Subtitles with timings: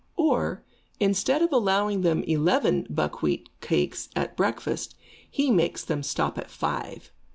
[0.17, 0.63] Or,
[0.99, 4.95] instead of allowing them eleven buckwheat cakes at breakfast,
[5.29, 7.11] he makes them stop at five.